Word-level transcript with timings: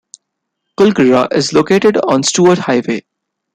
Kulgera 0.79 1.27
is 1.31 1.53
located 1.53 1.95
on 1.95 2.23
Stuart 2.23 2.57
Highway. 2.57 3.05